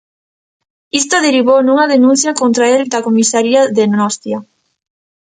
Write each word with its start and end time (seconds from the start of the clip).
Isto 1.01 1.15
derivou 1.27 1.59
nunha 1.63 1.89
denuncia 1.93 2.37
contra 2.41 2.65
el 2.75 2.81
da 2.93 3.05
Comisaría 3.07 3.61
de 3.75 3.83
Donostia. 3.91 4.37